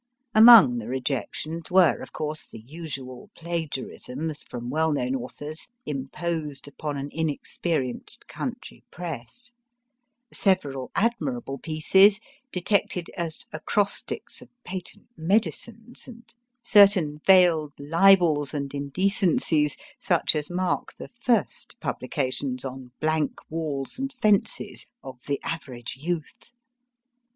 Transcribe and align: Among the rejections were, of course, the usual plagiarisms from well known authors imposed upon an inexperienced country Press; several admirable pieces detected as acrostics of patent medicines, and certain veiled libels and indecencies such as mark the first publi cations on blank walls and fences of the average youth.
Among 0.33 0.79
the 0.79 0.87
rejections 0.87 1.69
were, 1.69 2.01
of 2.01 2.11
course, 2.11 2.47
the 2.47 2.57
usual 2.65 3.29
plagiarisms 3.35 4.41
from 4.41 4.71
well 4.71 4.91
known 4.91 5.13
authors 5.13 5.67
imposed 5.85 6.67
upon 6.67 6.97
an 6.97 7.09
inexperienced 7.11 8.27
country 8.27 8.83
Press; 8.89 9.51
several 10.33 10.89
admirable 10.95 11.59
pieces 11.59 12.19
detected 12.51 13.11
as 13.15 13.45
acrostics 13.53 14.41
of 14.41 14.49
patent 14.63 15.05
medicines, 15.15 16.07
and 16.07 16.33
certain 16.63 17.21
veiled 17.27 17.73
libels 17.77 18.55
and 18.55 18.73
indecencies 18.73 19.77
such 19.99 20.35
as 20.35 20.49
mark 20.49 20.95
the 20.95 21.09
first 21.09 21.79
publi 21.79 22.09
cations 22.09 22.65
on 22.65 22.89
blank 22.99 23.37
walls 23.51 23.99
and 23.99 24.11
fences 24.13 24.87
of 25.03 25.21
the 25.27 25.39
average 25.43 25.95
youth. 25.95 26.51